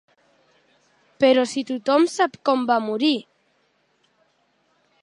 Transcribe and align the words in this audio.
Però 1.25 1.43
si 1.51 1.63
tothom 1.69 2.09
sap 2.15 2.41
com 2.51 2.65
va 2.73 2.79
morir! 2.87 3.13